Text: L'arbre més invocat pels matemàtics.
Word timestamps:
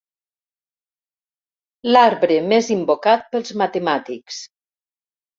L'arbre 1.91 2.37
més 2.53 2.69
invocat 2.75 3.27
pels 3.35 3.53
matemàtics. 3.63 4.41